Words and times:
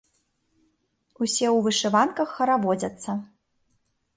Усе 1.25 1.45
ў 1.49 1.57
вышыванках 1.67 2.29
хараводзяцца. 2.39 3.11